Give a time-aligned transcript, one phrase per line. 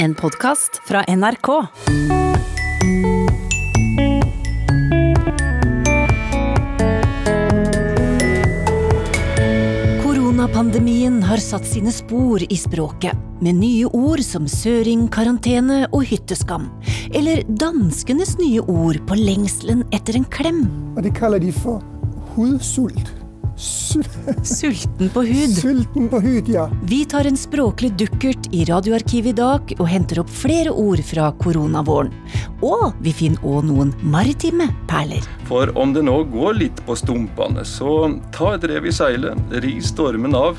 [0.00, 1.48] En podkast fra NRK.
[10.02, 16.70] Koronapandemien har satt sine spor i språket, med nye ord som søringkarantene og hytteskam.
[17.10, 20.62] Eller danskenes nye ord på lengselen etter en klem.
[20.94, 21.82] Og det kaller de for
[22.36, 23.17] hudsult.
[23.58, 25.50] Sulten på hud.
[25.50, 26.68] Sulten på hud, ja.
[26.82, 31.32] Vi tar en språklig dukkert i Radioarkivet i dag og henter opp flere ord fra
[31.42, 32.12] koronavåren.
[32.62, 35.26] Og vi finner òg noen maritime perler.
[35.50, 39.78] For om det nå går litt på stumpene, så ta et rev i seilet, ri
[39.82, 40.58] stormen av.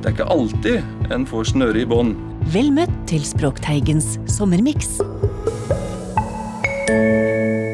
[0.00, 2.16] Det er ikke alltid en får snøre i bånd.
[2.54, 4.96] Vel møtt til Språkteigens sommermiks.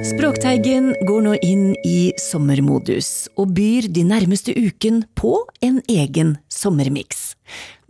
[0.06, 5.32] Språkteigen går nå inn i sommermodus og byr de nærmeste uken på
[5.66, 7.34] en egen sommermiks.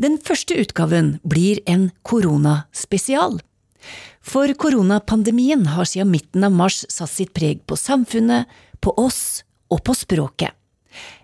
[0.01, 3.37] Den første utgaven blir en koronaspesial.
[4.25, 8.49] For koronapandemien har siden midten av mars satt sitt preg på samfunnet,
[8.81, 10.57] på oss og på språket.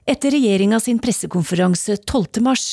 [0.05, 2.43] Etter regjeringa sin pressekonferanse 12.
[2.45, 2.67] mars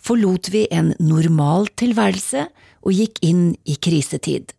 [0.00, 2.48] forlot vi en normal tilværelse
[2.86, 4.56] og gikk inn i krisetid.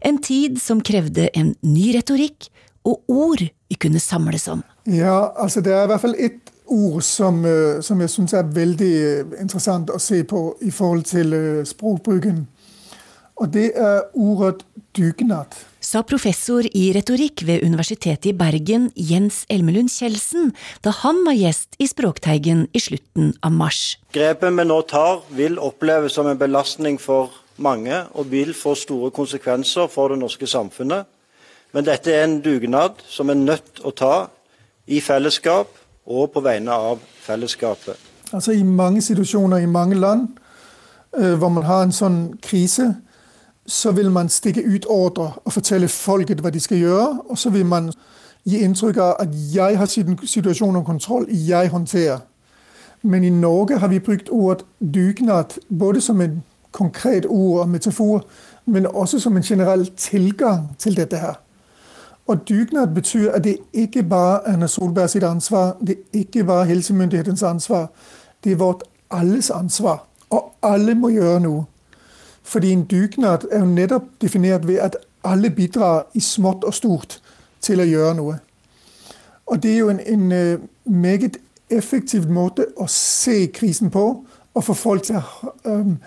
[0.00, 2.50] En tid som krevde en ny retorikk
[2.84, 4.62] og ord vi kunne samles om.
[4.86, 8.42] Ja, altså det er i hvert fall ett ord som, øh, som jeg syns er
[8.54, 8.94] veldig
[9.40, 12.46] interessant å se på i forhold til øh, språkbruken.
[13.40, 14.64] Og det er ordet
[14.96, 15.56] dugnad.
[15.80, 20.52] Sa professor i retorikk ved Universitetet i Bergen, Jens Elmelund Kjeldsen,
[20.84, 23.96] da han var gjest i Språkteigen i slutten av mars.
[24.12, 29.08] Grepet vi nå tar, vil oppleves som en belastning for mange, og vil få store
[29.16, 31.08] konsekvenser for det norske samfunnet.
[31.72, 34.14] Men dette er en dugnad som er nødt å ta
[34.86, 35.68] i fellesskap
[36.06, 37.96] og på vegne av fellesskapet.
[38.32, 40.28] Altså I mange situasjoner i mange land
[41.18, 42.94] øh, hvor man har en sånn krise,
[43.66, 47.08] så vil man stikke ut ordre og fortelle folket hva de skal gjøre.
[47.30, 47.92] Og så vil man
[48.44, 49.86] gi inntrykk av at 'jeg har
[50.26, 52.20] situasjonen om kontroll, jeg håndterer'.
[53.02, 54.64] Men i Norge har vi brukt ordet
[54.94, 56.30] dugnad både som et
[56.72, 58.24] konkret ord og metafor,
[58.66, 61.34] men også som en generell tilgang til dette her.
[62.26, 66.44] Og dugnad betyr at det ikke bare er Erna Solberg sitt ansvar, det er ikke
[66.44, 67.90] bare helsemyndighetens ansvar.
[68.44, 70.06] Det er vårt alles ansvar.
[70.30, 71.64] Og alle må gjøre noe.
[72.42, 77.20] Fordi en dugnad er jo nettopp definert ved at alle bidrar i smått og stort
[77.60, 78.38] til å gjøre noe.
[79.46, 81.36] Og det er jo en, en øh, meget
[81.70, 85.98] effektiv måte å se krisen på, og få folk til å um,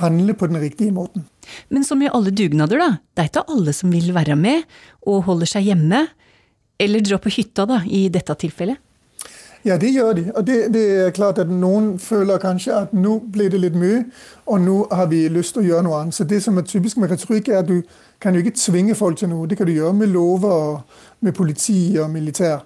[0.00, 1.26] handle på den riktige måten.
[1.68, 4.64] Men som i alle dugnader, da, det er ikke alle som vil være med
[5.06, 6.06] og holder seg hjemme,
[6.80, 8.80] eller dra på hytta, da, i dette tilfellet?
[9.64, 10.22] Ja, det gjør de.
[10.36, 14.06] Og det, det er klart at noen føler kanskje at nå ble det litt mye,
[14.48, 16.16] og nå har vi lyst til å gjøre noe annet.
[16.16, 17.82] Så det som er typisk med retorikk, er at du
[18.20, 19.48] kan jo ikke tvinge folk til noe.
[19.48, 20.80] Det kan du gjøre med lover
[21.20, 22.64] med politi og militær.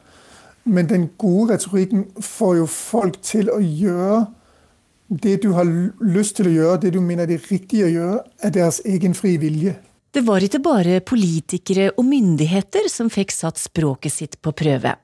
[0.65, 4.22] Men den gode retorikken får jo folk til å gjøre
[5.09, 5.69] det du har
[6.00, 9.16] lyst til å gjøre, det du mener det er riktig å gjøre, er deres egen
[9.16, 9.76] fri vilje.
[10.15, 14.94] Det var ikke bare politikere og myndigheter som fikk satt språket sitt på prøve.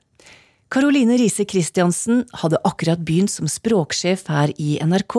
[0.71, 5.15] Karoline Riise Christiansen hadde akkurat begynt som språksjef her i NRK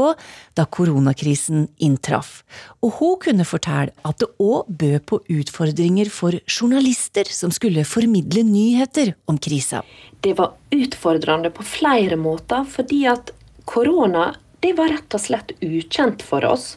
[0.56, 2.38] da koronakrisen inntraff,
[2.81, 8.47] og hun kunne fortelle at det òg bød på utfordringer for journalister som skulle formidle
[8.48, 9.82] nyheter om krisa.
[10.25, 13.34] Det var utfordrende på flere måter, fordi at
[13.69, 14.31] korona
[14.62, 16.76] det var rett og slett ukjent for oss.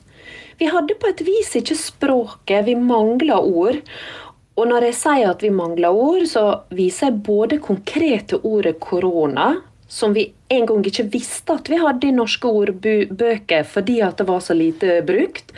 [0.57, 3.81] Vi hadde på et vis ikke språket, vi mangla ord.
[4.56, 9.51] Og når jeg sier at vi mangler ord, så viser jeg både konkrete ordet korona,
[9.88, 14.28] som vi en gang ikke visste at vi hadde i norske ordbøker fordi at det
[14.29, 15.53] var så lite brukt,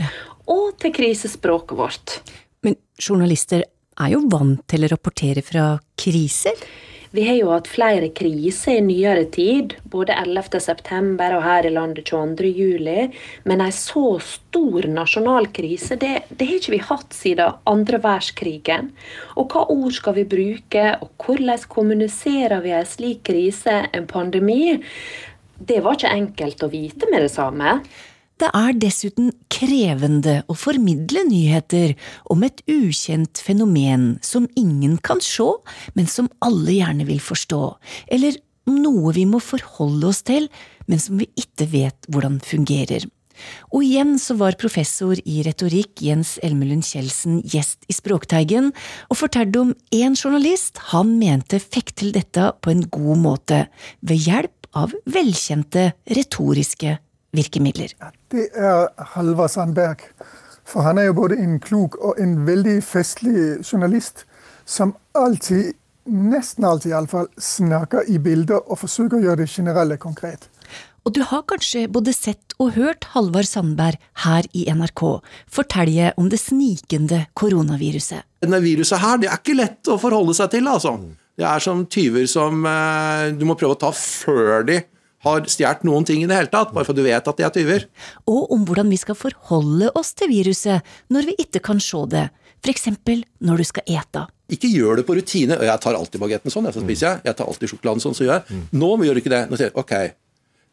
[0.50, 2.18] og til krisespråket vårt.
[2.66, 6.58] Men journalister er jo vant til å rapportere fra kriser?
[7.12, 11.06] Vi har jo hatt flere kriser i nyere tid, både 11.9.
[11.38, 13.16] og her i landet 22.07.
[13.48, 18.92] Men en så stor nasjonal krise, det, det har ikke vi hatt siden andre verdenskrigen.
[19.40, 24.76] Og hva ord skal vi bruke, og hvordan kommuniserer vi en slik krise, en pandemi?
[25.58, 27.80] Det var ikke enkelt å vite med det samme.
[28.38, 31.96] Det er dessuten krevende å formidle nyheter
[32.30, 35.48] om et ukjent fenomen som ingen kan se,
[35.98, 37.62] men som alle gjerne vil forstå,
[38.14, 38.38] eller
[38.70, 40.52] noe vi må forholde oss til,
[40.86, 43.08] men som vi ikke vet hvordan fungerer.
[43.74, 48.70] Og igjen så var professor i retorikk Jens Elmelund Kjeldsen gjest i Språkteigen,
[49.10, 53.66] og fortalte om én journalist han mente fikk til dette på en god måte,
[54.02, 56.98] ved hjelp av velkjente retoriske
[57.36, 57.94] virkemidler.
[58.32, 60.04] Det er Halvard Sandberg,
[60.68, 64.26] For han er jo både en klok og en veldig festlig journalist
[64.68, 65.78] som alltid,
[66.12, 70.50] nesten alltid iallfall, snakker i bilder og forsøker å gjøre det generelle konkret.
[71.08, 73.96] Og du har kanskje både sett og hørt Halvard Sandberg
[74.26, 75.04] her i NRK
[75.48, 78.28] fortelle om det snikende koronaviruset.
[78.44, 80.98] Denne viruset her, det er ikke lett å forholde seg til, altså.
[81.38, 84.82] Det er som tyver som eh, du må prøve å ta før de
[85.26, 87.54] har stjålet noen ting i det hele tatt, bare for du vet at de er
[87.54, 87.88] tyver.
[88.30, 92.28] Og om hvordan vi skal forholde oss til viruset når vi ikke kan se det,
[92.64, 92.88] f.eks.
[93.40, 94.26] når du skal ete.
[94.54, 95.58] Ikke gjør det på rutine.
[95.58, 97.22] og Jeg tar alltid bagetten sånn, så spiser jeg.
[97.28, 98.62] Jeg tar alltid sjokoladen sånn, så gjør jeg.
[98.72, 99.44] Nå gjør du ikke det.
[99.50, 99.94] Nå sier jeg ok,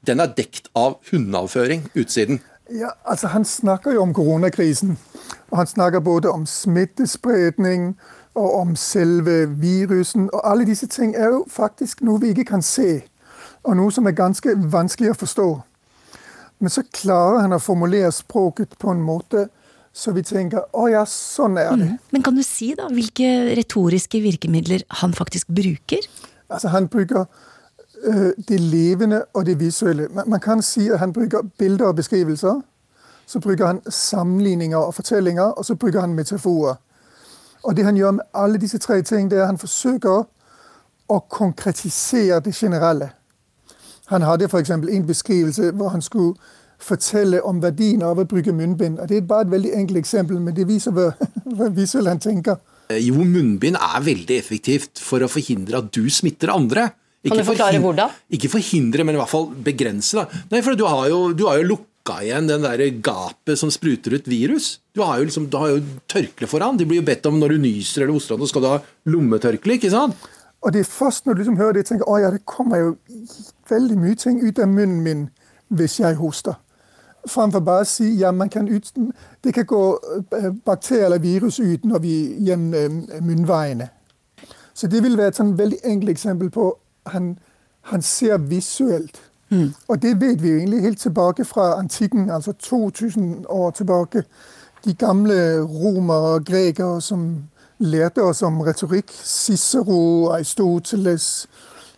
[0.04, 2.40] den er dekt av hundeavføring, utsiden.
[2.72, 4.96] Ja, altså Han snakker jo om koronakrisen.
[5.50, 7.94] Og han snakker både om smittespredning
[8.34, 10.30] og om selve virusen.
[10.32, 13.04] Og alle disse ting er jo faktisk noe vi ikke kan se,
[13.64, 15.48] og noe som er ganske vanskelig å forstå.
[16.62, 19.48] Men så klarer han å formulere språket på en måte
[19.94, 21.86] så vi tenker å ja, sånn er det.
[21.86, 21.98] Mm.
[22.16, 26.02] Men kan du si da hvilke retoriske virkemidler han faktisk bruker?
[26.50, 27.24] Altså Han bruker
[28.02, 30.08] øh, det levende og det visuelle.
[30.10, 32.58] Man, man kan si at han bruker bilder og beskrivelser.
[33.26, 36.74] Så bruker han sammenligninger og fortellinger, og så bruker han metaforer.
[37.62, 40.26] Og det han gjør med alle disse tre ting, det er at han forsøker
[41.08, 43.12] å konkretisere det generelle.
[44.12, 44.70] Han hadde f.eks.
[44.70, 46.34] en beskrivelse hvor han skulle
[46.84, 48.98] fortelle om verdien av å bruke munnbind.
[49.00, 51.10] Og Det er bare et veldig enkelt eksempel, men det viser hva,
[51.56, 52.60] hva visuelt han tenker.
[52.90, 56.90] Eh, Jo, munnbind er veldig effektivt for å forhindre at du smitter andre.
[57.24, 58.12] Kan du forklare hvordan?
[58.36, 60.18] Ikke forhindre, men i hvert fall begrense.
[60.18, 60.42] Da.
[60.52, 64.18] Nei, for du har jo, du har jo lukka igjen den der gapet som spruter
[64.18, 64.74] ut virus.
[64.92, 65.80] Du har jo, liksom, du har jo
[66.12, 66.76] tørkle foran.
[66.76, 68.78] De blir jo bedt om når du nyser eller hoster, så skal du ha
[69.08, 69.78] lommetørkle.
[69.78, 70.28] ikke sant?
[70.60, 72.92] Og det er først når du liksom hører det, tenker å ja, det kommer jo
[73.70, 75.28] veldig mye ting ut av munnen min
[75.68, 76.54] hvis jeg hoster.
[77.28, 78.92] Framfor bare å si ja, man kan ut,
[79.44, 79.82] det kan gå
[80.32, 82.14] øh, bakterier eller virus ut når vi
[82.44, 82.74] gjennom
[83.08, 83.88] øh, munnveiene.
[84.74, 86.68] Så det vil være et sånn veldig enkelt eksempel på
[87.06, 87.38] han,
[87.80, 89.22] han ser visuelt.
[89.88, 94.22] Og det vet vi jo egentlig helt tilbake fra antikken, altså 2000 år tilbake.
[94.84, 97.44] De gamle romere og grekere som
[97.78, 99.12] lærte oss om retorikk.
[99.24, 101.46] Cicero, Aristoteles,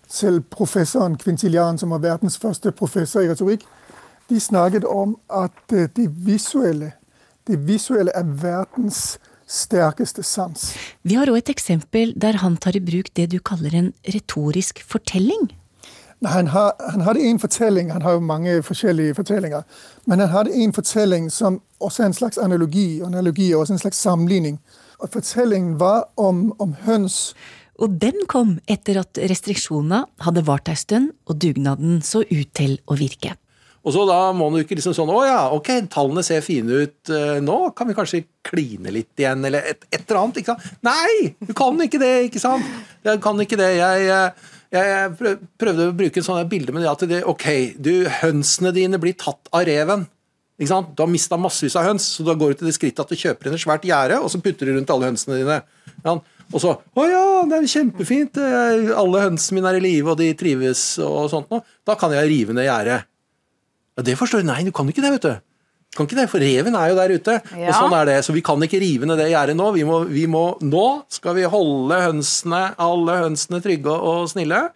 [0.08, 3.67] selv professoren Quintilian, som var verdens første professor i retorikk,
[4.31, 6.93] de snakket om at øh, det visuelle,
[7.47, 10.75] det visuelle er verdens sterkeste sans.
[11.03, 14.82] Vi har òg et eksempel der han tar i bruk det du kaller en retorisk
[14.82, 15.53] fortelling.
[16.20, 19.62] Nei, han, har, han hadde en fortelling, han har jo mange forskjellige fortellinger,
[20.06, 23.79] men han hadde en fortelling som også er en slags analogi, og analogi også en
[23.79, 24.61] slags sammenligning.
[24.99, 27.35] Og fortellingen var om, om høns.
[27.82, 32.78] Og den kom etter at restriksjonene hadde vart ei stund og dugnaden så ut til
[32.88, 33.37] å virke.
[33.87, 37.12] Og så da må du ikke liksom sånn Å ja, ok, tallene ser fine ut
[37.12, 37.58] eh, nå.
[37.76, 40.40] Kan vi kanskje kline litt igjen, eller et, et eller annet?
[40.43, 40.82] ikke sant?
[40.87, 41.37] Nei!
[41.38, 42.67] Du kan ikke det, ikke sant?
[43.06, 43.70] Jeg kan ikke det.
[43.78, 47.46] Jeg, eh, jeg, prøvde å bruke en sånn bilde med det at det, ok,
[47.78, 47.93] du,
[48.25, 50.08] hønsene dine blir tatt av reven.
[50.58, 50.90] Ikke sant?
[50.96, 53.20] Du har mista massevis av høns, så da går du til det skrittet at du
[53.20, 55.61] kjøper inn et svært gjerde, og så putter du rundt alle hønsene dine.
[56.02, 56.17] Ja,
[56.53, 58.39] og så Å ja, det er kjempefint.
[58.39, 61.65] eh, Alle hønsene mine er i live, og de trives og sånt noe.
[61.87, 63.05] Da kan jeg rive ned gjerdet.
[63.97, 64.51] Ja, Det forstår du.
[64.51, 65.35] Nei, du kan ikke det, vet du.
[65.91, 67.35] Du kan ikke det, For reven er jo der ute.
[67.57, 68.17] Og sånn er det.
[68.27, 69.71] Så vi kan ikke rive ned det gjerdet nå.
[69.73, 74.67] Vi må, vi må, nå skal vi holde hønsene, alle hønsene trygge og snille.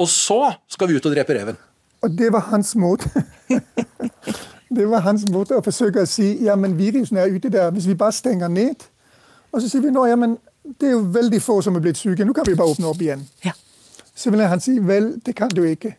[0.00, 0.40] Og så
[0.72, 1.58] skal vi ut og drepe reven.
[2.02, 3.06] Og det var hans måte.
[4.74, 7.70] det var hans måte å forsøke å si ja, men virusen er ute der.
[7.76, 8.82] Hvis vi bare stenger ned,
[9.52, 12.00] og så sier vi nå ja, men det er jo veldig få som er blitt
[12.00, 13.24] syke, nå kan vi bare åpne opp igjen.
[13.44, 13.52] Ja.
[14.14, 15.92] Så vil han si vel, det kan du ikke.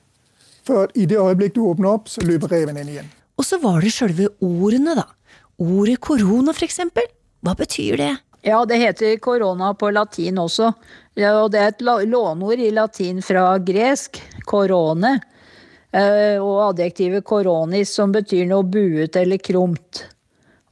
[0.66, 3.12] For i det øyeblikk du åpner opp, så løper reven inn igjen.
[3.38, 5.06] Og så var det sjølve ordene, da.
[5.62, 7.06] Ordet korona, for eksempel.
[7.46, 8.14] Hva betyr det?
[8.46, 10.72] Ja, det heter korona på latin også.
[11.18, 15.16] Ja, og det er et låneord i latin fra gresk, korone,
[15.92, 20.06] eh, og adjektivet koronis, som betyr noe buet eller krumt.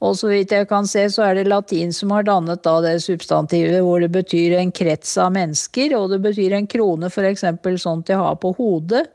[0.04, 2.98] Og så vidt jeg kan se, så er det latin som har dannet da det
[3.06, 7.46] substantivet hvor det betyr en krets av mennesker, og det betyr en krone, f.eks.
[7.80, 9.06] sånn til å ha på hodet.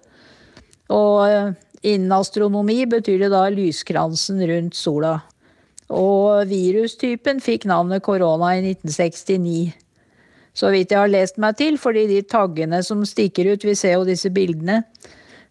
[0.88, 1.50] Og eh,
[1.92, 5.18] innen astronomi betyr det da lyskransen rundt sola.
[5.92, 9.76] Og virustypen fikk navnet korona i 1969.
[10.56, 13.98] Så vidt jeg har lest meg til, fordi de taggene som stikker ut, vi ser
[13.98, 14.82] jo disse bildene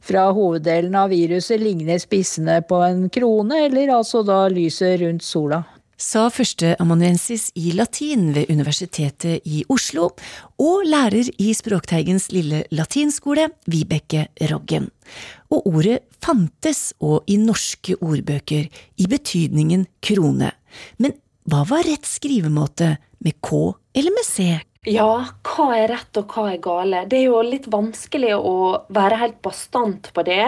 [0.08, 5.64] fra hoveddelen av viruset, ligner spissene på en krone, eller altså da lyset rundt sola.
[5.98, 10.12] sa førsteamanuensis i latin ved Universitetet i Oslo
[10.62, 14.92] og lærer i Språkteigens lille latinskole, Vibeke Roggen.
[15.50, 20.52] Og ordet fantes og i norske ordbøker i betydningen krone.
[21.02, 21.18] Men
[21.50, 24.60] hva var rett skrivemåte, med K eller med C?
[24.88, 27.02] Ja, hva er rett og hva er gale?
[27.12, 28.54] Det er jo litt vanskelig å
[28.96, 30.46] være helt bastant på det.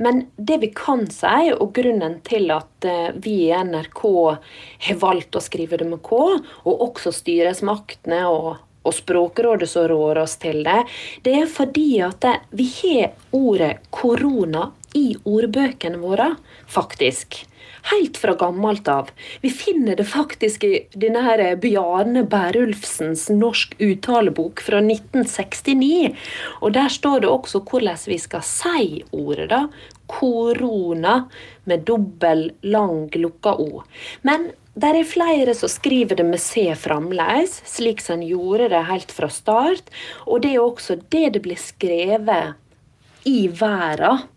[0.00, 4.00] Men det vi kan si, og grunnen til at eh, vi i NRK
[4.86, 10.22] har valgt å skrive det med K, og også styresmaktene og, og Språkrådet som rår
[10.24, 10.86] oss til det,
[11.28, 16.32] det er fordi at vi har ordet korona i ordbøkene våre,
[16.64, 17.42] faktisk
[17.90, 19.10] helt fra gammelt av.
[19.40, 26.12] Vi finner det faktisk i denne her Bjarne Berulfsens norsk uttalebok fra 1969.
[26.60, 29.66] Og der står det også hvordan vi skal si ordet, da.
[30.12, 31.22] Korona
[31.64, 33.82] med dobbel, lang, lukka O.
[34.22, 38.86] Men der er flere som skriver det med C fremdeles, slik som en gjorde det
[38.88, 39.92] helt fra start.
[40.26, 42.58] Og det er også det det blir skrevet
[43.28, 44.28] i verden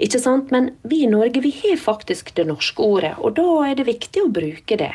[0.00, 0.50] ikke sant?
[0.54, 4.24] Men vi i Norge vi har faktisk det norske ordet, og da er det viktig
[4.26, 4.92] å bruke det.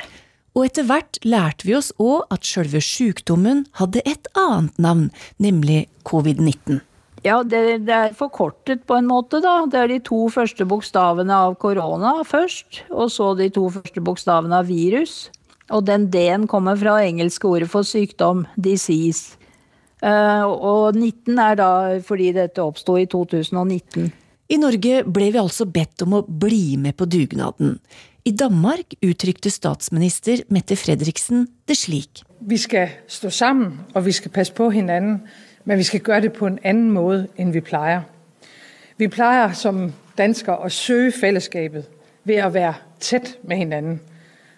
[0.56, 5.10] Og etter hvert lærte vi oss òg at sjølve sykdommen hadde et annet navn,
[5.42, 6.80] nemlig covid-19.
[7.26, 9.64] Ja, det, det, er forkortet på en måte, da.
[9.68, 14.62] Det er de to første bokstavene av korona først, og så de to første bokstavene
[14.62, 15.26] av virus.
[15.74, 19.40] Og den D-en kommer fra engelske ordet for sykdom, disease.
[20.06, 21.70] Uh, og 19 er da
[22.06, 24.12] fordi dette oppsto i 2019.
[24.46, 27.80] I Norge ble vi altså bedt om å bli med på dugnaden.
[28.26, 32.22] I Danmark uttrykte statsminister Mette Fredriksen det slik.
[32.46, 35.20] Vi skal stå sammen, og vi skal passe på hverandre,
[35.66, 38.06] men vi skal gjøre det på en annen måte enn vi pleier.
[39.02, 39.88] Vi pleier som
[40.18, 41.90] danskere å søke fellesskapet
[42.24, 43.98] ved å være tett med hverandre.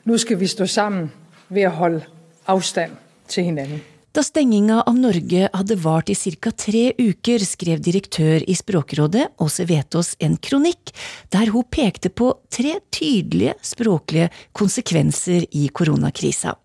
[0.04, 1.14] Nå skal vi stå sammen
[1.48, 2.04] ved å holde
[2.52, 3.00] avstand
[3.32, 3.97] til hverandre.
[4.18, 6.50] Da stenginga av Norge hadde vart i ca.
[6.50, 10.90] tre uker, skrev direktør i Språkrådet, Åse Vetås, en kronikk
[11.30, 16.56] der hun pekte på tre tydelige språklige konsekvenser i koronakrisa.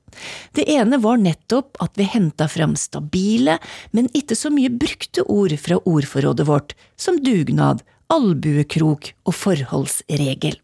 [0.56, 3.58] Det ene var nettopp at vi henta fram stabile,
[3.92, 10.56] men ikke så mye brukte ord fra ordforrådet vårt, som dugnad, albuekrok og forholdsregel.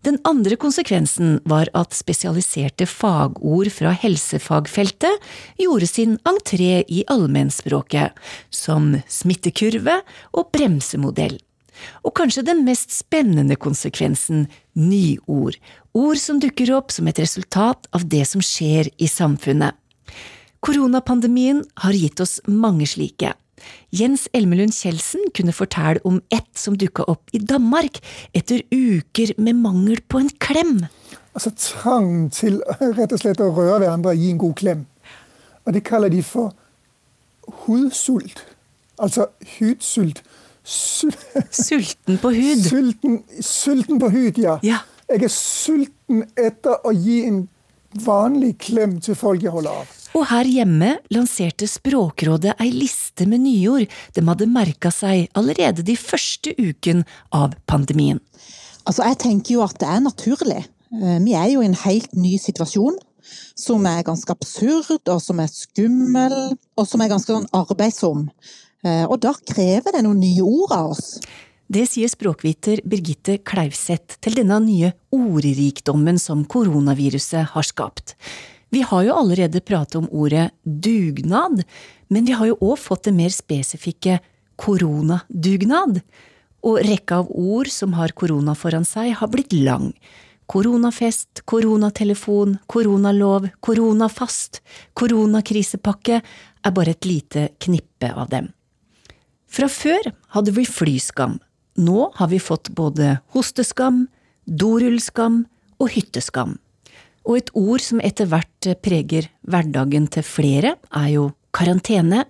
[0.00, 5.26] Den andre konsekvensen var at spesialiserte fagord fra helsefagfeltet
[5.60, 8.16] gjorde sin entré i allmennspråket,
[8.48, 9.98] som smittekurve
[10.32, 11.36] og bremsemodell.
[12.04, 15.58] Og kanskje den mest spennende konsekvensen nyord,
[15.92, 19.76] ord som dukker opp som et resultat av det som skjer i samfunnet.
[20.64, 23.34] Koronapandemien har gitt oss mange slike.
[23.94, 28.00] Jens Elmelund Kjeldsen kunne fortelle om ett som dukka opp i Danmark
[28.36, 30.86] etter uker med mangel på en klem.
[31.34, 34.86] Altså trang til rett og slett å røre hverandre og gi en god klem.
[35.66, 36.54] Og det kaller de for
[37.66, 38.44] hudsult.
[38.98, 39.26] Altså
[39.58, 40.22] hudsult.
[40.64, 42.64] Sulten på hud.
[42.68, 44.58] Sulten, sulten på hud, ja.
[44.62, 44.82] ja.
[45.10, 47.40] Jeg er sulten etter å gi en
[48.04, 49.96] vanlig klem til folk jeg holder av.
[50.18, 55.94] Og her hjemme lanserte Språkrådet ei liste med nyord de hadde merka seg allerede de
[55.98, 57.04] første uken
[57.36, 58.18] av pandemien.
[58.88, 60.64] Altså, jeg tenker jo at det er naturlig.
[60.90, 62.98] Eh, vi er jo i en helt ny situasjon.
[63.54, 68.24] Som er ganske absurd, og som er skummel, og som er ganske sånn arbeidsom.
[68.82, 71.20] Eh, og da krever det noen nye ord av oss.
[71.70, 78.16] Det sier språkviter Birgitte Klauseth til denne nye ordrikdommen som koronaviruset har skapt.
[78.74, 81.60] Vi har jo allerede pratet om ordet dugnad,
[82.10, 84.16] men vi har jo òg fått det mer spesifikke
[84.58, 86.00] koronadugnad.
[86.66, 89.92] Og rekka av ord som har korona foran seg, har blitt lang.
[90.50, 94.58] Koronafest, koronatelefon, koronalov, koronafast,
[94.98, 98.50] koronakrisepakke er bare et lite knippe av dem.
[99.46, 101.38] Fra før hadde vi flyskam.
[101.80, 104.04] Nå har vi fått både hosteskam,
[104.44, 105.44] dorullskam
[105.80, 106.58] og hytteskam.
[107.24, 112.26] Og et ord som etter hvert preger hverdagen til flere, er jo karantene.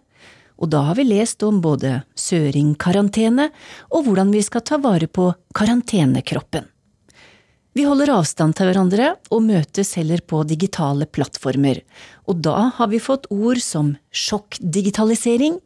[0.61, 3.49] Og da har vi lest om både søringkarantene
[3.91, 6.69] og hvordan vi skal ta vare på karantenekroppen.
[7.75, 11.79] Vi holder avstand til hverandre og møtes heller på digitale plattformer,
[12.27, 15.61] og da har vi fått ord som sjokkdigitalisering,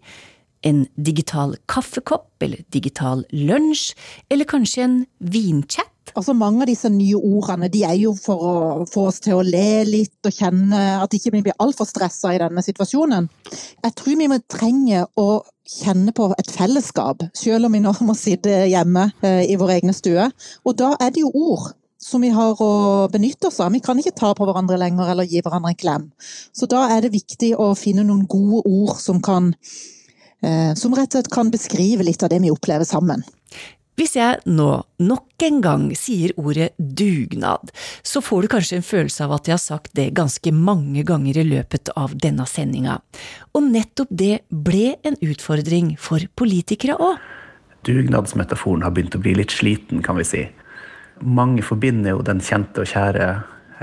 [0.64, 3.92] en digital kaffekopp eller digital lunsj,
[4.33, 8.56] eller kanskje en vinchat Altså Mange av disse nye ordene de er jo for å
[8.87, 12.40] få oss til å le litt og kjenne at ikke vi blir altfor stressa i
[12.42, 13.26] denne situasjonen.
[13.83, 15.28] Jeg tror vi må trenge å
[15.64, 19.97] kjenne på et fellesskap, selv om vi nå må sitte hjemme eh, i vår egne
[19.97, 20.28] stue.
[20.62, 21.73] Og da er det jo ord
[22.04, 23.73] som vi har å benytte oss av.
[23.73, 26.06] Vi kan ikke ta på hverandre lenger eller gi hverandre en klem.
[26.52, 29.54] Så da er det viktig å finne noen gode ord som kan
[30.77, 33.23] som rett og slett kan beskrive litt av det vi opplever sammen.
[33.95, 34.69] Hvis jeg nå
[35.07, 37.71] nok en gang sier ordet dugnad,
[38.03, 41.39] så får du kanskje en følelse av at jeg har sagt det ganske mange ganger
[41.39, 42.99] i løpet av denne sendinga.
[43.55, 47.23] Og nettopp det ble en utfordring for politikere òg.
[47.87, 50.43] Dugnadsmetaforen har begynt å bli litt sliten, kan vi si.
[51.23, 53.29] Mange forbinder jo den kjente og kjære,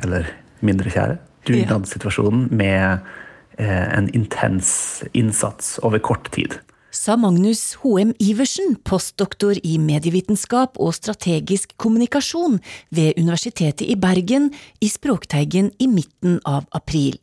[0.03, 0.27] eller
[0.60, 3.21] mindre kjære, dugnadssituasjonen med eh,
[3.58, 6.60] en intens innsats over kort tid
[6.91, 8.12] sa Magnus H.M.
[8.20, 12.60] Iversen, postdoktor i medievitenskap og strategisk kommunikasjon
[12.91, 14.51] ved Universitetet i Bergen,
[14.84, 17.17] i Språkteigen i midten av april.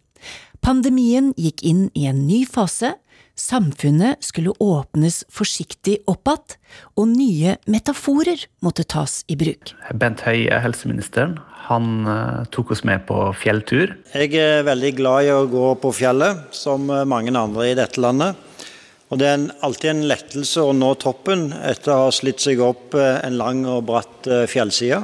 [0.65, 2.97] Pandemien gikk inn i en ny fase,
[3.39, 6.57] samfunnet skulle åpnes forsiktig opp igjen,
[7.01, 9.73] og nye metaforer måtte tas i bruk.
[9.97, 13.95] Bent Høie, helseministeren, han uh, tok oss med på fjelltur.
[14.13, 18.37] Jeg er veldig glad i å gå på fjellet, som mange andre i dette landet.
[19.09, 22.97] Og Det er alltid en lettelse å nå toppen etter å ha slitt seg opp
[22.99, 25.01] eh, en lang og bratt eh, fjellside.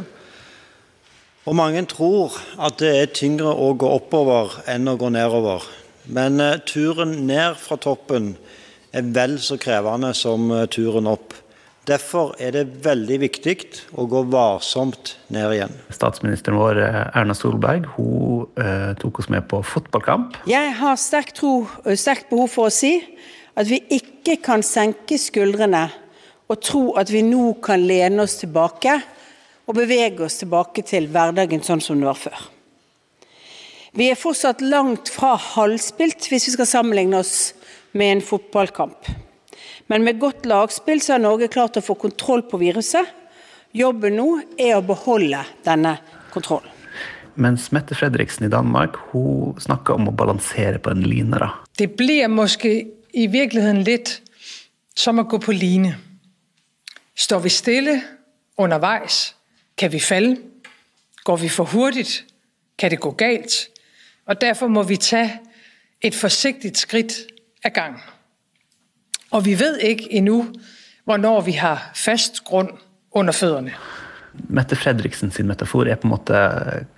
[1.49, 5.64] Og Mange tror at det er tyngre å gå oppover enn å gå nedover.
[6.06, 8.34] Men eh, turen ned fra toppen
[8.94, 11.34] er vel så krevende som turen opp.
[11.84, 13.56] Derfor er det veldig viktig
[14.00, 15.75] å gå varsomt ned igjen.
[15.92, 18.46] Statsministeren vår Erna Solberg hun
[19.02, 20.38] tok oss med på fotballkamp.
[20.49, 21.42] Jeg har sterkt,
[22.00, 22.94] sterk behov for å si
[23.58, 25.84] at vi ikke kan senke skuldrene
[26.49, 28.96] og tro at vi nå kan lene oss tilbake
[29.64, 32.42] og bevege oss tilbake til hverdagen sånn som det var før.
[33.95, 37.53] Vi er fortsatt langt fra halvspilt hvis vi skal sammenligne oss
[37.95, 39.11] med en fotballkamp.
[39.87, 43.07] Men med godt lagspill så har Norge klart å få kontroll på viruset.
[43.75, 45.97] Jobben nå er å beholde denne
[46.35, 46.71] kontrollen.
[47.35, 51.39] Mens Mette Fredriksen i Danmark hun snakker om å balansere på en line.
[51.39, 51.53] da.
[51.79, 52.75] Det blir måske
[53.15, 54.21] i virkeligheten litt
[54.95, 55.95] som å gå på line.
[57.15, 57.97] Står vi stille
[58.59, 59.35] underveis?
[59.77, 60.37] kan vi falle?
[61.25, 62.25] Går vi for hurtigt,
[62.79, 63.71] kan det gå galt.
[64.26, 65.40] Og derfor må vi tage
[66.00, 67.14] et forsigtigt skridt
[67.64, 68.00] ad gangen.
[69.30, 70.47] Og vi ved ikke endnu,
[71.04, 72.71] hvornår vi har fast grund
[73.13, 73.75] under fødderne.
[74.49, 76.39] Mette Fredriksen sin metafor er på en måte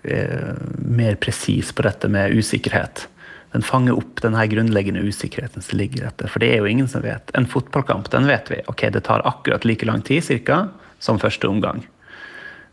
[0.04, 3.08] eh, mer presis på dette med usikkerhet
[3.56, 6.28] den fanger opp den her grunnleggende usikkerheten som ligger etter.
[6.28, 7.30] For det er jo ingen som vet.
[7.38, 8.60] En fotballkamp den vet vi.
[8.68, 11.86] ok, Det tar akkurat like lang tid cirka, som første omgang.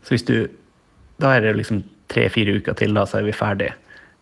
[0.02, 0.48] Så hvis du,
[1.20, 3.70] Da er det liksom tre-fire uker til, da, så er vi ferdig.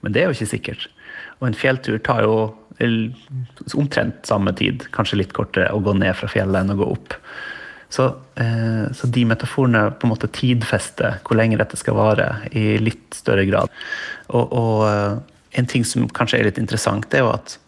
[0.02, 0.88] Men det er jo ikke sikkert.
[1.40, 2.36] Og en fjelltur tar jo
[3.78, 7.16] omtrent samme tid, kanskje litt kortere, å gå ned fra fjellet enn å gå opp.
[7.92, 8.06] Så,
[8.40, 13.12] eh, så, de metaforene på en måte tidfester hvor lenge dette skal vare, i litt
[13.14, 13.72] større grad.
[14.32, 15.18] Og, og eh,
[15.60, 17.58] en ting som kanskje er litt interessant, det er jo at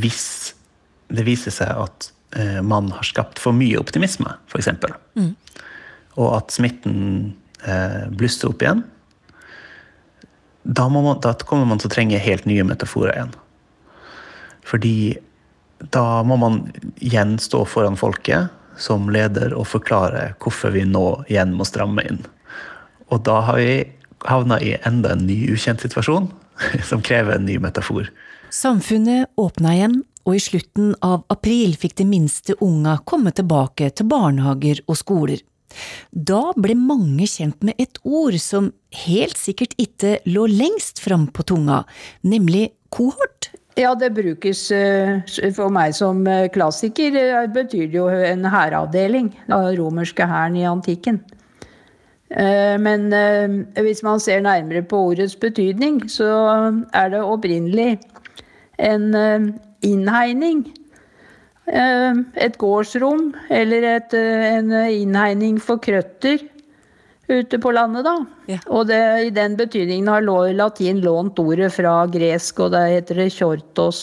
[0.00, 0.54] hvis
[1.12, 4.72] det viser seg at eh, man har skapt for mye optimisme, f.eks.,
[5.20, 5.32] mm.
[6.16, 6.96] og at smitten
[7.66, 8.84] eh, blusser opp igjen,
[10.62, 13.32] da, man, da, kommer man til å trenge helt nye metaforer igjen.
[14.66, 14.96] Fordi
[15.92, 16.60] da må man
[17.02, 22.22] igjen stå foran folket som leder og forklare hvorfor vi nå igjen må stramme inn.
[23.10, 23.82] Og da har vi
[24.28, 26.30] havna i enda en ny ukjent situasjon,
[26.88, 28.08] som krever en ny metafor.
[28.52, 34.06] Samfunnet åpna igjen, og i slutten av april fikk de minste unga komme tilbake til
[34.06, 35.42] barnehager og skoler.
[36.12, 38.70] Da ble mange kjent med et ord som
[39.06, 41.82] helt sikkert ikke lå lengst fram på tunga,
[42.22, 43.50] nemlig kohort.
[43.80, 45.22] Ja, det brukes eh,
[45.56, 51.22] for meg som eh, klassiker, det betyr jo en hæravdeling av romerske hæren i antikken.
[52.36, 56.28] Eh, men eh, hvis man ser nærmere på ordets betydning, så
[56.92, 57.98] er det opprinnelig
[58.78, 59.48] en eh,
[59.82, 60.66] innhegning.
[61.66, 66.42] Et gårdsrom eller et, en innhegning for krøtter
[67.30, 68.16] ute på landet, da.
[68.50, 68.58] Ja.
[68.66, 68.98] Og det,
[69.28, 74.02] i den betydningen har latin lånt ordet fra gresk, og det heter det kjortos.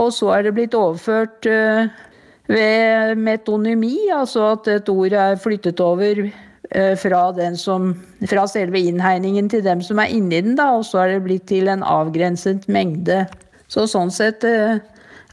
[0.00, 1.46] Og så er det blitt overført
[2.48, 6.24] ved metonymi, altså at et ord er flyttet over
[6.70, 7.92] Eh, fra, som,
[8.26, 11.46] fra, selve innhegningen til dem som er inni den, da, og så er det blitt
[11.46, 13.22] til en avgrenset mengde.
[13.70, 14.80] Så sånn sett eh,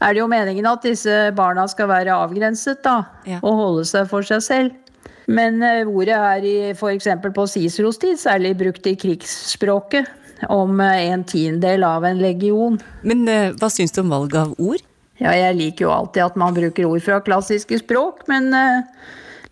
[0.04, 3.40] er det jo meningen at disse barna skal være avgrenset da, ja.
[3.40, 5.00] og holde seg for seg selv.
[5.26, 7.08] Men eh, ordet er i f.eks.
[7.24, 10.20] på Ciceros tid særlig brukt i krigsspråket.
[10.50, 12.74] Om en tiendedel av en legion.
[13.06, 13.22] Men
[13.56, 14.82] hva syns du om valget av ord?
[15.22, 18.50] Ja, jeg liker jo alltid at man bruker ord fra klassiske språk, men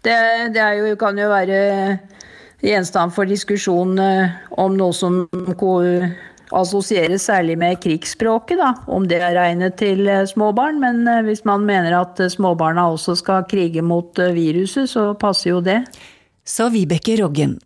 [0.04, 0.16] det,
[0.52, 1.60] det jo, kan jo være
[2.62, 5.24] gjenstand for diskusjon eh, om noe som
[6.58, 10.80] assosieres særlig med krigsspråket, da, om det er regnet til eh, småbarn.
[10.82, 15.60] Men eh, hvis man mener at småbarna også skal krige mot viruset, så passer jo
[15.64, 15.82] det.
[16.44, 17.58] Sa Vibeke Roggen.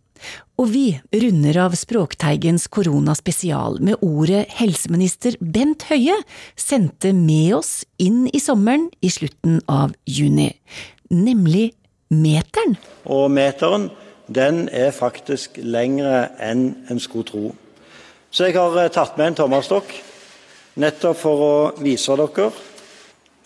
[0.57, 6.17] Og vi runder av Språkteigens koronaspesial med ordet helseminister Bent Høie
[6.57, 10.49] sendte med oss inn i sommeren i slutten av juni,
[11.13, 11.75] nemlig
[12.09, 12.79] meteren.
[13.05, 13.91] Og meteren
[14.33, 17.53] den er faktisk lengre enn en skulle tro.
[18.31, 19.93] Så jeg har eh, tatt med en tommelstokk
[20.83, 22.51] nettopp for å vise dere.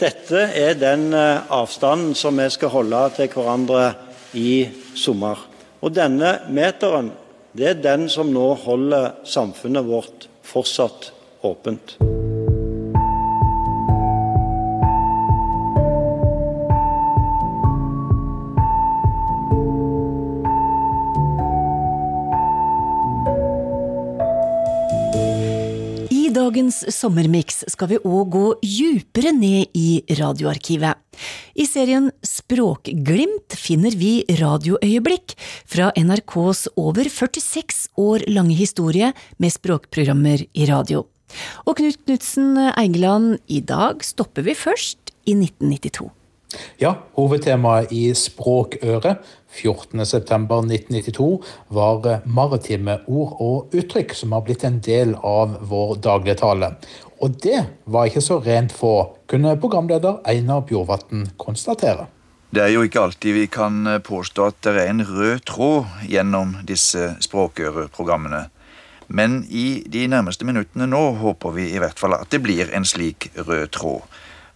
[0.01, 3.91] Dette er den eh, avstanden som vi skal holde til hverandre
[4.39, 4.65] i
[4.97, 5.47] sommer.
[5.81, 7.13] Og denne meteren
[7.57, 11.11] det er den som nå holder samfunnet vårt fortsatt
[11.43, 11.99] åpent.
[26.35, 30.99] Dagens sommermiks skal vi òg gå djupere ned i radioarkivet.
[31.55, 35.35] I serien Språkglimt finner vi radioøyeblikk
[35.71, 41.07] fra NRKs over 46 år lange historie med språkprogrammer i radio.
[41.67, 46.11] Og Knut Knutsen Eigeland, i dag stopper vi først i 1992.
[46.83, 49.21] Ja, hovedtemaet i Språkøret
[49.55, 51.29] 14.9.1992
[51.75, 56.73] var maritime ord og uttrykk som har blitt en del av vår dagligtale.
[57.21, 58.95] Og det var ikke så rent få,
[59.31, 62.09] kunne programleder Einar Bjorvatn konstatere.
[62.51, 66.57] Det er jo ikke alltid vi kan påstå at det er en rød tråd gjennom
[66.67, 68.49] disse språkøreprogrammene.
[69.07, 72.87] Men i de nærmeste minuttene nå håper vi i hvert fall at det blir en
[72.87, 74.03] slik rød tråd.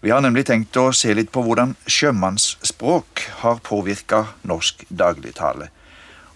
[0.05, 5.71] Vi har nemlig tenkt å se litt på hvordan sjømannsspråk har påvirka norsk dagligtale.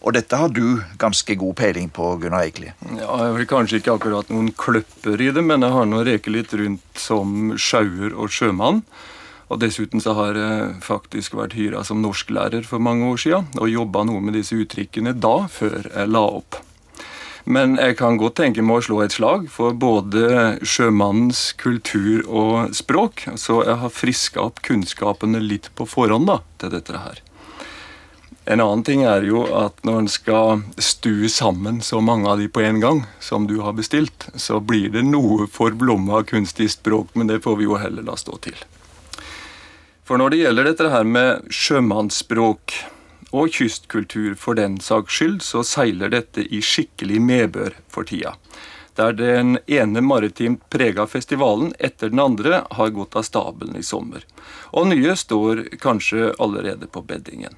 [0.00, 2.70] Og dette har du ganske god peiling på, Gunnar Eikli.
[2.96, 6.32] Ja, Jeg vil kanskje ikke akkurat noen kløpper i det, men jeg har nå reket
[6.32, 8.80] litt rundt som sjauer og sjømann.
[9.52, 13.68] Og dessuten så har jeg faktisk vært hyra som norsklærer for mange år siden, og
[13.68, 16.62] jobba noe med disse uttrykkene da, før jeg la opp.
[17.48, 22.74] Men jeg kan godt tenke meg å slå et slag for både sjømannens kultur og
[22.76, 27.22] språk, så jeg har friska opp kunnskapene litt på forhånd da, til dette her.
[28.48, 32.50] En annen ting er jo at når en skal stue sammen så mange av de
[32.52, 37.32] på en gang som du har bestilt, så blir det noe forblomma kunstig språk, men
[37.32, 38.60] det får vi jo heller la stå til.
[40.08, 42.76] For når det gjelder dette her med sjømannsspråk,
[43.30, 48.34] og kystkultur for den saks skyld, så seiler dette i skikkelig medbør for tida.
[48.98, 54.24] Der den ene maritimt prega festivalen etter den andre har gått av stabelen i sommer.
[54.74, 57.54] Og nye står kanskje allerede på beddingen.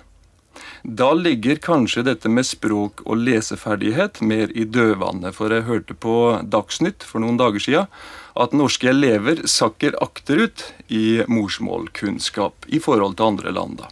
[0.83, 6.16] Da ligger kanskje dette med språk og leseferdighet mer i dødvannet, for jeg hørte på
[6.44, 7.88] Dagsnytt for noen dager siden
[8.40, 13.80] at norske elever sakker akterut i morsmålkunnskap i forhold til andre land.
[13.80, 13.90] da.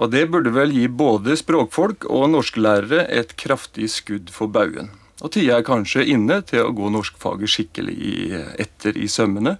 [0.00, 4.88] Og det burde vel gi både språkfolk og norsklærere et kraftig skudd for baugen.
[5.20, 7.98] Og tida er kanskje inne til å gå norskfaget skikkelig
[8.62, 9.58] etter i sømmene,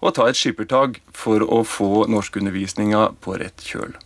[0.00, 3.98] og ta et skippertak for å få norskundervisninga på rett kjøl.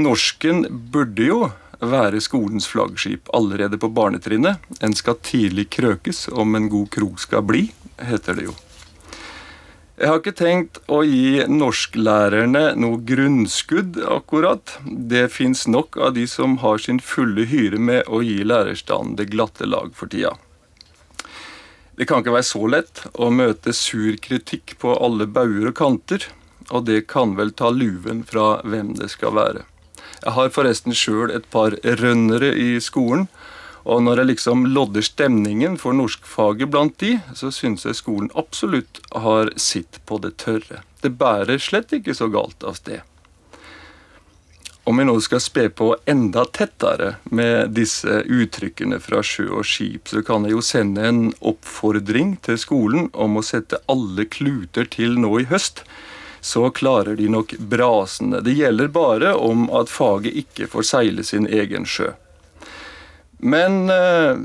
[0.00, 1.40] Norsken burde jo
[1.84, 4.62] være skolens flaggskip allerede på barnetrinnet.
[4.80, 7.66] En skal tidlig krøkes om en god krok skal bli,
[7.98, 8.54] heter det jo.
[9.94, 14.72] Jeg har ikke tenkt å gi norsklærerne noe grunnskudd, akkurat.
[14.82, 19.28] Det fins nok av de som har sin fulle hyre med å gi lærerstanden det
[19.30, 20.32] glatte lag for tida.
[21.94, 26.26] Det kan ikke være så lett å møte sur kritikk på alle bauger og kanter,
[26.74, 29.62] og det kan vel ta luven fra hvem det skal være.
[30.24, 33.28] Jeg har forresten sjøl et par rønnere i skolen
[33.84, 39.02] og når jeg liksom lodder stemningen for norskfaget blant de, så syns jeg skolen absolutt
[39.12, 40.80] har sitt på det tørre.
[41.04, 43.04] Det bærer slett ikke så galt av sted.
[44.84, 50.08] Om vi nå skal spe på enda tettere med disse uttrykkene fra sjø og skip,
[50.12, 55.16] så kan jeg jo sende en oppfordring til skolen om å sette alle kluter til
[55.20, 55.86] nå i høst.
[56.44, 58.42] Så klarer de nok brasene.
[58.44, 62.12] Det gjelder bare om at faget ikke får seile sin egen sjø.
[63.44, 64.38] Men eh,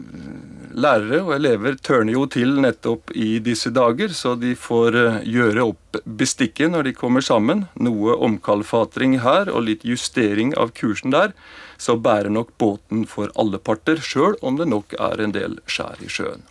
[0.75, 5.69] lærere og elever tørner jo til nettopp i disse dager, så de får eh, gjøre
[5.71, 7.65] opp bestikket når de kommer sammen.
[7.79, 11.31] Noe omkalfatring her og litt justering av kursen der.
[11.79, 16.03] Så bærer nok båten for alle parter, sjøl om det nok er en del skjær
[16.03, 16.43] i sjøen.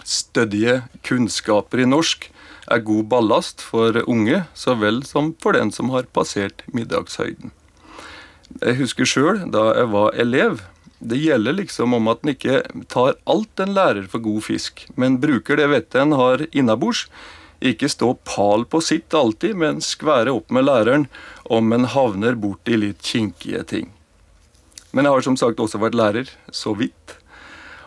[0.00, 2.30] Stødige kunnskaper i norsk
[2.70, 7.52] er god ballast for unge så vel som for den som har passert middagshøyden.
[8.64, 10.62] Jeg husker sjøl da jeg var elev
[11.00, 12.60] Det gjelder liksom om at en ikke
[12.92, 17.06] tar alt en lærer for god fisk, men bruker det vettet en har innabords.
[17.60, 21.08] Ikke stå pal på sitt alltid, men skvære opp med læreren
[21.48, 23.90] om en havner borti litt kinkige ting.
[24.92, 27.16] Men jeg har som sagt også vært lærer, så vidt.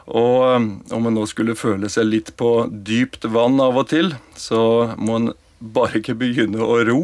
[0.10, 4.13] Og um, om en nå skulle føle seg litt på dypt vann av og til,
[4.36, 5.32] så må en
[5.63, 6.99] bare ikke begynne å ro.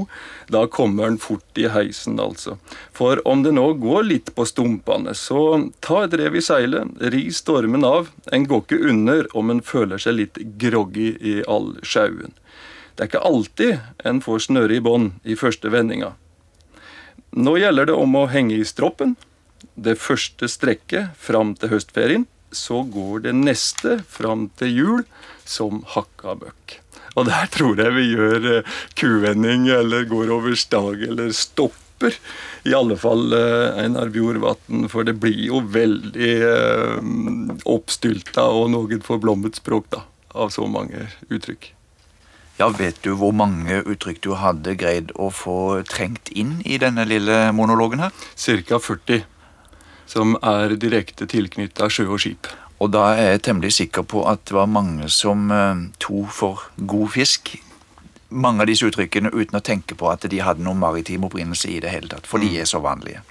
[0.52, 2.58] Da kommer han fort i heisen, altså.
[2.95, 7.28] For om det nå går litt på stumpene, så ta et rev i seilet, ri
[7.32, 8.12] stormen av.
[8.34, 12.36] En går ikke under om en føler seg litt groggy i all sjauen.
[12.95, 16.17] Det er ikke alltid en får snøre i bånd i første vendinga.
[17.32, 19.15] Nå gjelder det om å henge i stroppen.
[19.80, 22.28] Det første strekket fram til høstferien.
[22.52, 25.04] Så går det neste fram til jul
[25.48, 26.80] som hakka bøkk.
[27.17, 32.15] Og der tror jeg vi gjør eh, kuvending eller går over stag eller stopper.
[32.67, 37.10] I alle fall eh, Einar Bjorvatn, for det blir jo veldig eh,
[37.69, 41.74] oppstylta og noe forblommet språk da, av så mange uttrykk.
[42.60, 47.06] Ja, Vet du hvor mange uttrykk du hadde greid å få trengt inn i denne
[47.08, 48.15] lille monologen her?
[48.36, 48.80] Ca.
[48.84, 49.24] 40
[50.10, 52.50] som er direkte tilknytta sjø og skip.
[52.79, 56.63] Og da er jeg temmelig sikker på at det var mange som uh, to for
[56.77, 57.57] god fisk.
[58.29, 61.79] Mange av disse uttrykkene uten å tenke på at de hadde noen maritim opprinnelse i
[61.83, 62.29] det hele tatt.
[62.29, 62.59] For de mm.
[62.61, 63.23] er så vanlige.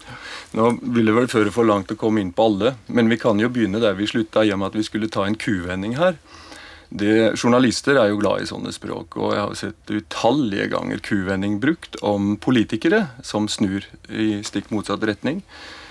[0.59, 3.51] Nå ville vel føre for langt å komme inn på alle, men vi kan jo
[3.53, 6.19] begynne der vi slutta, i og med at vi skulle ta en kuvending her.
[6.89, 11.59] Det, journalister er jo glad i sånne språk, og jeg har sett utallige ganger kuvending
[11.61, 15.43] brukt om politikere som snur i stikk motsatt retning.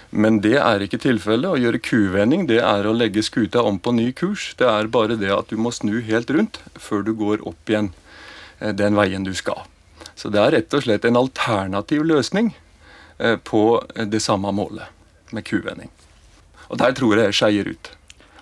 [0.09, 1.49] Men det er ikke tilfellet.
[1.51, 4.53] Å gjøre kuvending det er å legge skuta om på ny kurs.
[4.59, 7.91] Det er bare det at du må snu helt rundt før du går opp igjen
[8.59, 9.65] eh, den veien du skal.
[10.15, 12.53] Så det er rett og slett en alternativ løsning
[13.19, 14.89] eh, på det samme målet
[15.35, 15.91] med kuvending.
[16.71, 17.91] Og der tror jeg jeg skeier ut.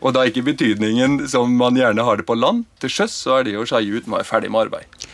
[0.06, 2.65] Og da ikke betydningen som man gjerne har det på land.
[2.82, 5.05] Til sjøs så er det å skeie ut når man er ferdig med arbeid.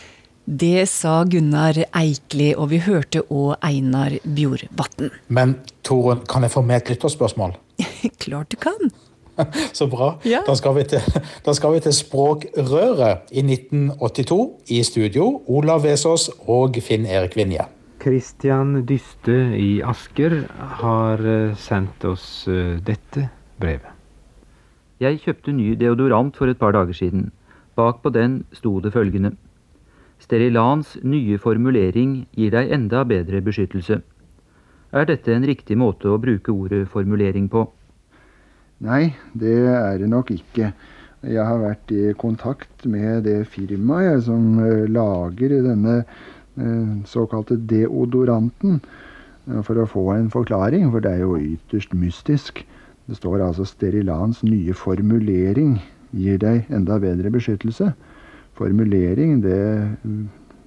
[0.45, 5.11] Det sa Gunnar Eikli, og vi hørte òg Einar Bjorvatn.
[5.29, 7.53] Men Torunn, kan jeg få med et lytterspørsmål?
[8.23, 8.89] Klart du kan.
[9.77, 10.15] Så bra.
[10.25, 10.41] Ja.
[10.47, 11.01] Da, skal til,
[11.45, 14.39] da, skal vi til, Språkrøret i 1982.
[14.73, 17.67] I studio Olav Vesaas og Finn Erik Vinje.
[18.01, 20.39] Kristian Dyste i Asker
[20.81, 23.27] har eh, sendt oss eh, dette
[23.61, 23.93] brevet.
[25.01, 27.29] Jeg kjøpte ny deodorant for et par dager siden.
[27.77, 29.35] Bak på den sto det følgende.
[30.21, 34.01] Sterilans nye formulering gir deg enda bedre beskyttelse.
[34.93, 37.65] Er dette en riktig måte å bruke ordet formulering på?
[38.85, 40.71] Nei, det er det nok ikke.
[41.21, 48.79] Jeg har vært i kontakt med det firmaet som eh, lager denne eh, såkalte deodoranten,
[49.47, 52.63] eh, for å få en forklaring, for det er jo ytterst mystisk.
[53.05, 55.77] Det står altså 'Sterilans nye formulering
[56.13, 57.93] gir deg enda bedre beskyttelse'
[58.61, 59.59] formulering, det,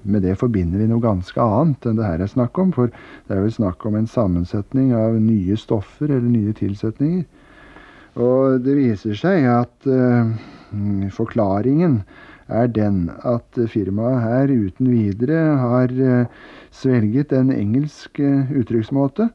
[0.04, 2.74] med det forbinder vi noe ganske annet enn det her er snakk om.
[2.74, 7.24] For det er vel snakk om en sammensetning av nye stoffer eller nye tilsetninger.
[8.20, 10.30] Og det viser seg at uh,
[11.14, 12.02] forklaringen
[12.46, 16.30] er den at firmaet her uten videre har uh,
[16.70, 19.30] svelget en engelsk uh, uttrykksmåte.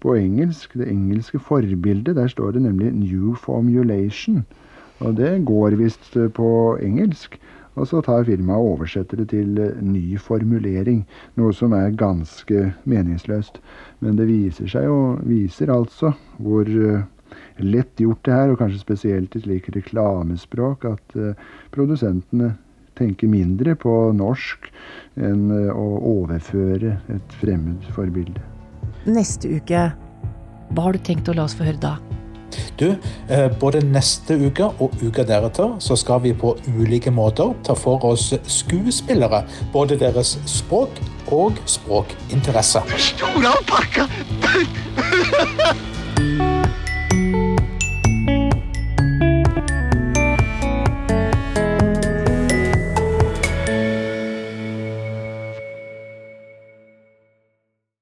[0.00, 4.46] På engelsk, det engelske forbildet, der står det nemlig 'new formulation'.
[5.00, 7.40] Og det går visst på engelsk.
[7.78, 11.04] Og så tar firmaet og oversetter det til eh, ny formulering,
[11.38, 13.60] noe som er ganske meningsløst.
[14.02, 17.06] Men det viser seg jo, viser altså hvor eh,
[17.62, 22.54] lett gjort det her, og kanskje spesielt i slik reklamespråk, at uh, produsentene
[22.98, 24.66] tenker mindre på norsk
[25.20, 28.42] enn å overføre et fremmed forbilde.
[29.06, 29.84] Neste uke,
[30.74, 31.94] hva har du tenkt å la oss få høre da?
[32.80, 32.94] Du,
[33.28, 38.04] eh, både neste uke og uka deretter så skal vi på ulike måter ta for
[38.04, 39.44] oss skuespillere.
[39.72, 42.84] Både deres språk og språkinteresse.
[43.10, 44.08] Store alpakka!